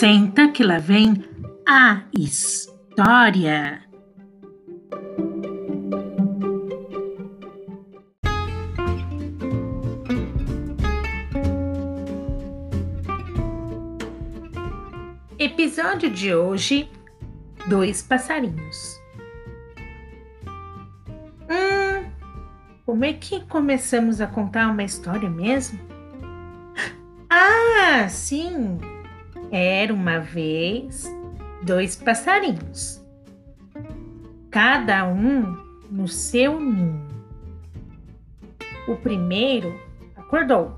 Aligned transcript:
Senta 0.00 0.48
que 0.48 0.64
lá 0.64 0.78
vem 0.78 1.22
a 1.68 2.04
história. 2.18 3.82
Episódio 15.38 16.08
de 16.08 16.34
hoje: 16.34 16.90
Dois 17.68 18.00
passarinhos. 18.00 18.98
Hum, 21.50 22.10
como 22.86 23.04
é 23.04 23.12
que 23.12 23.44
começamos 23.48 24.22
a 24.22 24.26
contar 24.26 24.70
uma 24.70 24.82
história 24.82 25.28
mesmo? 25.28 25.78
Ah, 27.32 28.08
sim! 28.08 28.78
Era 29.52 29.92
uma 29.92 30.20
vez 30.20 31.12
dois 31.62 31.96
passarinhos, 31.96 33.04
cada 34.50 35.06
um 35.06 35.56
no 35.90 36.06
seu 36.06 36.60
ninho. 36.60 37.08
O 38.86 38.96
primeiro 38.96 39.78
acordou, 40.16 40.72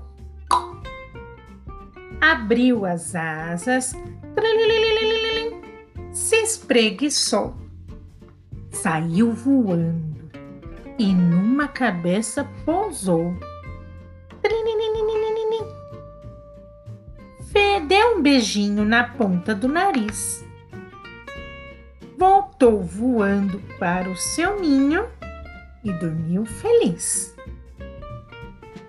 abriu 2.19 2.85
as 2.85 3.15
asas, 3.15 3.95
se 6.11 6.35
espreguiçou, 6.37 7.55
saiu 8.71 9.33
voando 9.33 10.31
e 10.97 11.13
numa 11.13 11.67
cabeça 11.67 12.47
pousou. 12.65 13.35
Deu 17.87 18.17
um 18.17 18.21
beijinho 18.21 18.85
na 18.85 19.03
ponta 19.03 19.53
do 19.53 19.67
nariz. 19.67 20.43
Voltou 22.17 22.81
voando 22.81 23.59
para 23.77 24.09
o 24.09 24.15
seu 24.15 24.59
ninho 24.59 25.05
e 25.83 25.91
dormiu 25.91 26.45
feliz. 26.45 27.35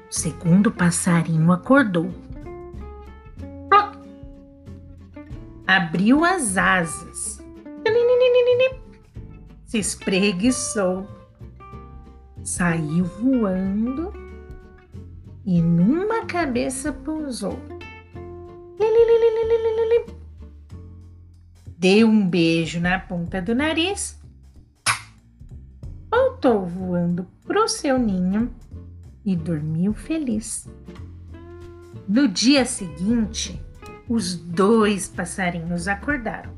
O 0.09 0.15
segundo 0.15 0.71
passarinho 0.71 1.51
acordou. 1.51 2.11
Abriu 5.67 6.25
as 6.25 6.57
asas. 6.57 7.43
Se 9.65 9.79
espreguiçou. 9.79 11.09
Saiu 12.45 13.07
voando 13.07 14.13
e 15.45 15.61
numa 15.61 16.27
cabeça 16.27 16.93
pousou. 16.93 17.59
Deu 21.85 22.09
um 22.09 22.27
beijo 22.27 22.81
na 22.81 22.99
ponta 22.99 23.43
do 23.43 23.55
nariz, 23.55 24.19
voltou 26.11 26.65
voando 26.65 27.27
pro 27.45 27.69
seu 27.69 27.99
ninho 27.99 28.51
e 29.23 29.37
dormiu 29.37 29.93
feliz. 29.93 30.67
No 32.09 32.27
dia 32.27 32.65
seguinte, 32.65 33.61
os 34.09 34.35
dois 34.35 35.09
passarinhos 35.09 35.87
acordaram. 35.87 36.55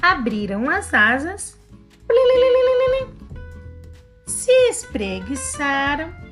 Abriram 0.00 0.70
as 0.70 0.94
asas, 0.94 1.58
se 4.24 4.52
espreguiçaram 4.70 6.23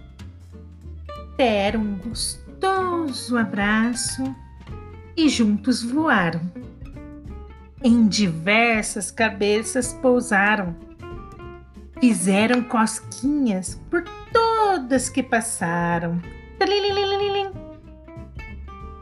deram 1.37 1.81
um 1.81 1.97
gostoso 1.97 3.37
abraço 3.37 4.35
e 5.17 5.29
juntos 5.29 5.83
voaram. 5.83 6.41
Em 7.83 8.07
diversas 8.07 9.11
cabeças 9.11 9.93
pousaram, 9.95 10.77
fizeram 12.01 12.63
cosquinhas 12.63 13.81
por 13.91 14.05
todas 14.33 15.09
que 15.09 15.23
passaram. 15.23 16.21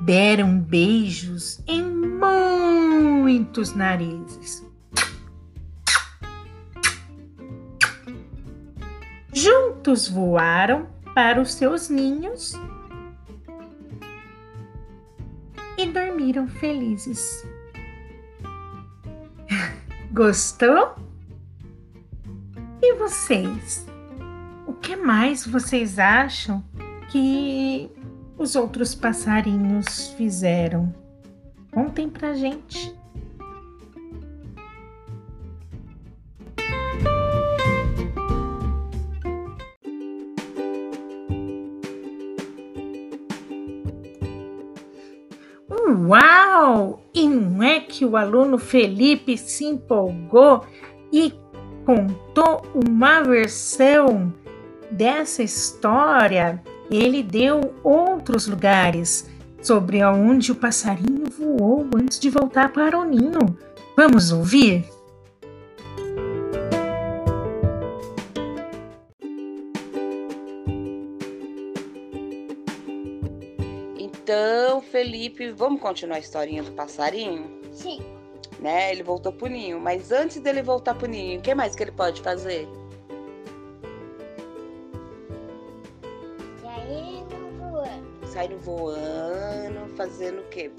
Deram 0.00 0.58
beijos 0.58 1.60
em 1.66 1.84
muitos 1.84 3.74
narizes. 3.74 4.66
Juntos 9.32 10.08
voaram 10.08 10.88
para 11.14 11.40
os 11.40 11.54
seus 11.54 11.88
ninhos 11.88 12.52
e 15.76 15.86
dormiram 15.86 16.46
felizes. 16.46 17.46
Gostou? 20.12 20.94
E 22.82 22.94
vocês? 22.94 23.86
O 24.66 24.72
que 24.72 24.96
mais 24.96 25.46
vocês 25.46 25.98
acham 25.98 26.64
que 27.10 27.90
os 28.38 28.56
outros 28.56 28.94
passarinhos 28.94 30.08
fizeram? 30.16 30.94
Contem 31.72 32.08
pra 32.08 32.34
gente. 32.34 32.94
Uau! 45.90 47.02
E 47.12 47.28
não 47.28 47.62
é 47.62 47.80
que 47.80 48.04
o 48.04 48.16
aluno 48.16 48.58
Felipe 48.58 49.36
se 49.36 49.64
empolgou 49.64 50.64
e 51.12 51.32
contou 51.84 52.62
uma 52.74 53.22
versão 53.22 54.32
dessa 54.90 55.42
história? 55.42 56.62
Ele 56.90 57.22
deu 57.22 57.74
outros 57.82 58.46
lugares 58.46 59.28
sobre 59.62 60.00
aonde 60.00 60.52
o 60.52 60.56
passarinho 60.56 61.24
voou 61.30 61.86
antes 61.94 62.18
de 62.18 62.30
voltar 62.30 62.72
para 62.72 62.98
o 62.98 63.04
ninho. 63.04 63.56
Vamos 63.96 64.32
ouvir? 64.32 64.84
Então, 74.32 74.80
Felipe, 74.80 75.50
vamos 75.50 75.82
continuar 75.82 76.14
a 76.14 76.20
historinha 76.20 76.62
do 76.62 76.70
passarinho? 76.70 77.50
Sim. 77.72 77.98
Né? 78.60 78.92
Ele 78.92 79.02
voltou 79.02 79.32
pro 79.32 79.48
ninho, 79.48 79.80
mas 79.80 80.12
antes 80.12 80.40
dele 80.40 80.62
voltar 80.62 80.94
pro 80.94 81.08
ninho, 81.08 81.40
o 81.40 81.42
que 81.42 81.52
mais 81.52 81.74
que 81.74 81.82
ele 81.82 81.90
pode 81.90 82.22
fazer? 82.22 82.68
Saindo 86.62 87.58
voando. 87.58 88.26
Saindo 88.28 88.58
voando, 88.58 89.96
fazendo 89.96 90.42
o 90.42 90.44
quê? 90.44 90.70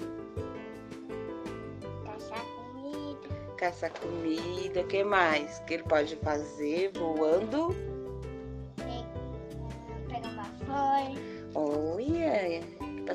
Caçar 2.06 2.46
comida. 2.56 3.28
Caçar 3.58 3.92
comida, 4.00 4.80
o 4.80 4.86
que 4.86 5.04
mais 5.04 5.58
que 5.66 5.74
ele 5.74 5.82
pode 5.82 6.16
fazer 6.16 6.90
voando? 6.94 7.76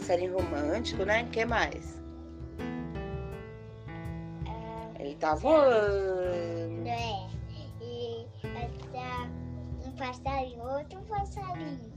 Passarinho 0.07 0.37
romântico, 0.37 1.03
né? 1.03 1.23
O 1.23 1.27
que 1.27 1.45
mais? 1.45 2.01
Ele 4.99 5.15
tá 5.15 5.35
voando. 5.35 6.87
É. 6.87 7.27
E 7.81 8.25
essa, 8.43 9.29
um 9.85 9.91
passarinho, 9.91 10.63
outro 10.63 11.01
passarinho. 11.09 11.93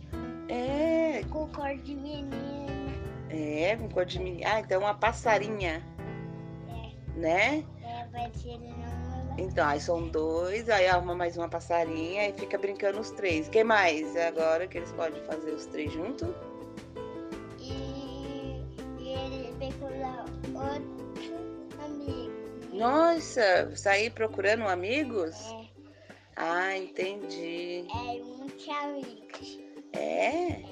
É, 0.48 1.22
Com 1.30 1.46
cor 1.48 1.76
de 1.76 1.94
menina. 1.94 2.36
é, 3.30 3.76
com 3.76 3.88
cor 3.88 4.04
de 4.04 4.18
menino. 4.18 4.42
Ah, 4.44 4.58
então 4.60 4.80
uma 4.80 4.94
passarinha, 4.94 5.80
né? 7.14 7.64
É, 7.84 8.06
vai. 8.10 8.32
Então, 9.38 9.66
aí 9.66 9.80
são 9.80 10.08
dois, 10.08 10.68
aí 10.68 10.88
arruma 10.88 11.14
mais 11.14 11.36
uma 11.36 11.48
passarinha 11.48 12.28
e 12.28 12.32
fica 12.32 12.58
brincando 12.58 12.98
os 12.98 13.12
três. 13.12 13.46
O 13.46 13.50
que 13.50 13.62
mais? 13.62 14.16
Agora 14.16 14.66
que 14.66 14.78
eles 14.78 14.90
podem 14.92 15.22
fazer 15.22 15.52
os 15.52 15.64
três 15.66 15.92
juntos? 15.92 16.28
E, 19.80 19.84
e 19.84 19.86
ele 19.86 20.02
vai 20.04 20.20
colar 20.52 20.80
outro 20.80 21.84
amigo. 21.84 22.76
Nossa, 22.76 23.74
sair 23.76 24.10
procurando 24.10 24.64
amigos? 24.68 25.34
É, 25.52 25.66
Ah, 26.36 26.76
entendi. 26.76 27.84
é 27.88 28.22
muitos 28.22 28.68
amigos. 28.68 29.60
É? 29.92 30.62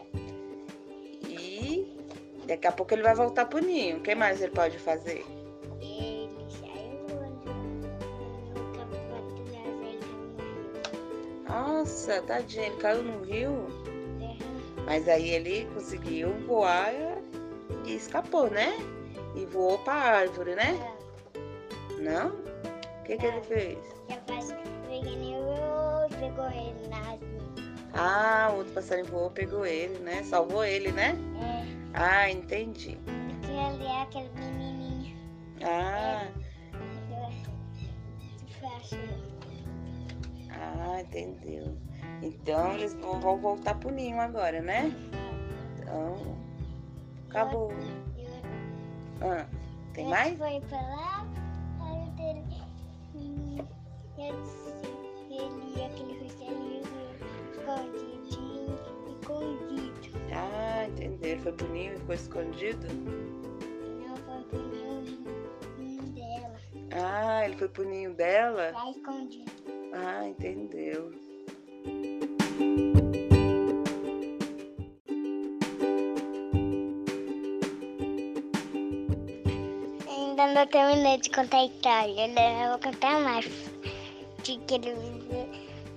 E 1.28 1.96
daqui 2.46 2.66
a 2.66 2.72
pouco 2.72 2.94
ele 2.94 3.02
vai 3.02 3.14
voltar 3.14 3.46
pro 3.46 3.58
ninho. 3.58 3.98
O 3.98 4.00
que 4.00 4.14
mais 4.14 4.40
ele 4.40 4.52
pode 4.52 4.78
fazer? 4.78 5.24
Ele 5.80 6.30
saiu. 6.50 6.98
Nossa, 11.48 12.22
tadinho, 12.22 12.64
ele 12.64 12.76
caiu 12.76 13.02
no 13.02 13.22
rio. 13.24 13.66
É, 14.20 14.82
Mas 14.84 15.08
aí 15.08 15.30
ele 15.30 15.66
conseguiu 15.74 16.32
voar 16.46 16.92
e 17.84 17.94
escapou, 17.94 18.50
né? 18.50 18.72
E 19.38 19.46
voou 19.46 19.78
pra 19.78 19.94
árvore, 19.94 20.56
né? 20.56 20.76
Não? 22.00 22.30
O 22.30 23.02
que, 23.04 23.16
que 23.16 23.24
ele 23.26 23.40
fez? 23.42 23.78
Pegou 26.18 26.46
ele 26.46 26.88
na. 26.88 27.16
Ah, 27.94 28.50
o 28.52 28.56
outro 28.58 28.72
passarinho 28.74 29.06
voou, 29.06 29.30
pegou 29.30 29.64
ele, 29.64 29.98
né? 30.00 30.22
Salvou 30.24 30.64
ele, 30.64 30.90
né? 30.90 31.14
É, 31.40 31.64
Ah, 31.94 32.30
entendi. 32.30 32.98
porque 33.04 33.52
ali 33.56 33.86
é 33.86 34.02
aquele 34.02 34.28
menininho. 34.34 35.16
Ah, 35.62 36.26
ah, 40.50 41.00
entendeu. 41.00 41.76
Então 42.22 42.72
eles 42.74 42.94
vão 42.94 43.20
vão 43.20 43.38
voltar 43.38 43.74
pro 43.76 43.90
ninho 43.92 44.20
agora, 44.20 44.60
né? 44.60 44.92
Então, 45.78 46.16
acabou. 47.28 47.72
Ah, 49.20 49.46
tem 49.94 50.04
Ele 50.04 50.10
mais? 50.14 50.38
foi 50.38 50.60
pra 50.68 50.80
lá, 50.80 51.26
aí 51.80 51.98
Eu 54.18 54.32
disse, 54.42 54.74
ele, 55.30 55.84
aquele 55.84 56.14
rostinho 56.22 56.82
escondidinho, 57.52 58.78
escondido. 59.20 60.18
Ah, 60.32 60.86
entendeu. 60.88 61.30
Ele 61.30 61.40
foi 61.42 61.52
pro 61.52 61.68
ninho 61.72 61.92
e 61.94 61.98
ficou 61.98 62.14
escondido? 62.14 62.86
Não 64.06 64.16
foi 64.16 64.42
pro 64.44 64.62
ninho 65.78 66.02
dela, 66.12 66.56
Ah, 66.92 67.44
ele 67.44 67.56
foi 67.56 67.68
pro 67.68 67.84
ninho 67.88 68.14
dela? 68.14 68.72
tá 68.72 68.90
escondido. 68.90 69.50
Ah, 69.92 70.26
entendeu. 70.28 71.10
Ainda 80.48 80.60
não 80.60 80.66
terminei 80.66 81.18
de 81.18 81.28
contar 81.28 81.58
a 81.58 81.66
história, 81.66 82.26
né? 82.28 82.64
eu 82.64 82.70
vou 82.70 82.78
contar 82.78 83.20
mais. 83.20 83.44
De 84.42 84.56
que 84.66 84.74
ele 84.76 84.94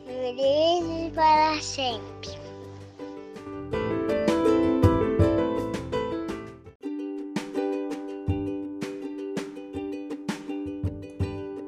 vive 0.06 1.12
para 1.16 1.62
sempre. 1.62 2.30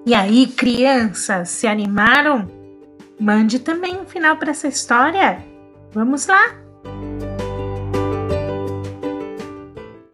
E 0.05 0.13
aí, 0.13 0.47
crianças, 0.47 1.49
se 1.49 1.65
animaram? 1.65 2.51
Mande 3.17 3.59
também 3.59 3.95
um 3.97 4.05
final 4.05 4.35
para 4.35 4.51
essa 4.51 4.67
história. 4.67 5.41
Vamos 5.93 6.27
lá! 6.27 6.62